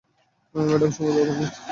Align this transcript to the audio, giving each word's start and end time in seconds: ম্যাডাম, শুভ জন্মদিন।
ম্যাডাম, 0.55 0.91
শুভ 0.95 1.07
জন্মদিন। 1.15 1.49